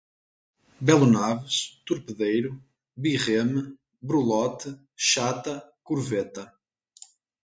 Belonaves, 0.87 1.57
torpedeiro, 1.89 2.51
birreme, 3.07 3.63
brulote, 4.01 4.69
chata, 5.09 5.55
corveta 5.83 6.43